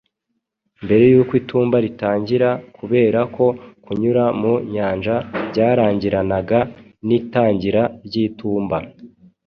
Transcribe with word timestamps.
mbere 0.83 1.03
y’uko 1.11 1.33
itumba 1.41 1.75
ritangira 1.85 2.49
kubera 2.77 3.19
ko 3.35 3.45
kunyura 3.83 4.23
mu 4.41 4.53
nyanja 4.73 5.15
byarangiranaga 5.49 6.59
n’itangira 7.07 7.81
ry’itumba 8.05 8.77